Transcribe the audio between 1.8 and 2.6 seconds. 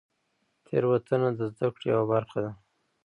یوه برخه ده.